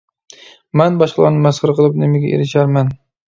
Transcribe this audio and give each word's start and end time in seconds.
—مەن 0.81 0.97
باشقىلارنى 1.01 1.43
مەسخىرە 1.45 1.77
قىلىپ 1.81 2.01
نېمىگە 2.05 2.31
ئېرىشەرمەن. 2.33 2.91